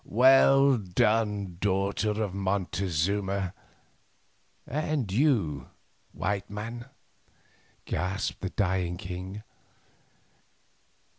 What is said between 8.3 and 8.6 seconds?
the